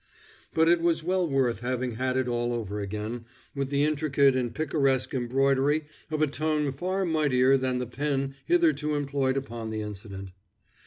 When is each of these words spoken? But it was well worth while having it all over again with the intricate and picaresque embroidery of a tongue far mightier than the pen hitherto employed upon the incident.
But 0.55 0.67
it 0.67 0.81
was 0.81 1.03
well 1.03 1.29
worth 1.29 1.61
while 1.61 1.73
having 1.73 1.95
it 1.99 2.27
all 2.27 2.53
over 2.53 2.79
again 2.79 3.25
with 3.53 3.69
the 3.69 3.83
intricate 3.83 4.35
and 4.35 4.51
picaresque 4.51 5.13
embroidery 5.13 5.85
of 6.09 6.23
a 6.23 6.25
tongue 6.25 6.71
far 6.71 7.05
mightier 7.05 7.55
than 7.55 7.77
the 7.77 7.85
pen 7.85 8.33
hitherto 8.47 8.95
employed 8.95 9.37
upon 9.37 9.69
the 9.69 9.81
incident. 9.81 10.31